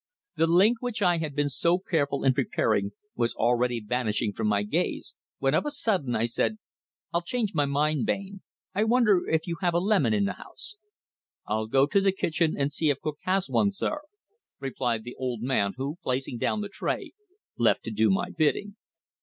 The 0.35 0.47
link 0.47 0.77
which 0.81 1.03
I 1.03 1.19
had 1.19 1.35
been 1.35 1.47
so 1.47 1.77
careful 1.77 2.23
in 2.23 2.33
preparing 2.33 2.93
was 3.15 3.35
already 3.35 3.79
vanishing 3.79 4.33
from 4.33 4.47
my 4.47 4.63
gaze, 4.63 5.13
when 5.37 5.53
of 5.53 5.63
a 5.63 5.69
sudden 5.69 6.15
I 6.15 6.25
said: 6.25 6.57
"I'll 7.13 7.21
change 7.21 7.53
my 7.53 7.65
mind, 7.67 8.07
Bain. 8.07 8.41
I 8.73 8.83
wonder 8.83 9.21
if 9.29 9.45
you 9.45 9.57
have 9.61 9.75
a 9.75 9.79
lemon 9.79 10.11
in 10.11 10.25
the 10.25 10.33
house?" 10.33 10.77
"I'll 11.45 11.67
go 11.67 11.85
to 11.85 12.01
the 12.01 12.11
kitchen 12.11 12.55
and 12.57 12.73
see 12.73 12.89
if 12.89 12.99
cook 12.99 13.19
has 13.25 13.47
one, 13.47 13.69
sir," 13.71 14.01
replied 14.59 15.03
the 15.03 15.13
old 15.19 15.43
man, 15.43 15.73
who, 15.77 15.97
placing 16.01 16.39
down 16.39 16.61
the 16.61 16.69
tray, 16.69 17.13
left 17.55 17.83
to 17.83 17.91
do 17.91 18.09
my 18.09 18.31
bidding. 18.31 18.77